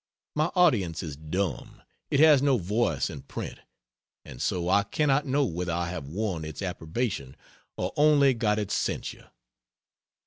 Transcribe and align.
My 0.33 0.47
audience 0.55 1.03
is 1.03 1.15
dumb, 1.15 1.83
it 2.09 2.19
has 2.21 2.41
no 2.41 2.57
voice 2.57 3.07
in 3.07 3.21
print, 3.21 3.59
and 4.25 4.41
so 4.41 4.67
I 4.67 4.81
cannot 4.81 5.27
know 5.27 5.45
whether 5.45 5.73
I 5.73 5.91
have 5.91 6.07
won 6.07 6.43
its 6.43 6.63
approbation 6.63 7.37
or 7.77 7.93
only 7.95 8.33
got 8.33 8.57
its 8.57 8.73
censure. 8.73 9.29